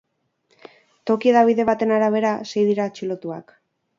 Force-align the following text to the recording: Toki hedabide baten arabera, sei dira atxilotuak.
Toki 1.09 1.31
hedabide 1.33 1.67
baten 1.69 1.95
arabera, 1.97 2.33
sei 2.53 2.63
dira 2.71 2.89
atxilotuak. 2.93 3.57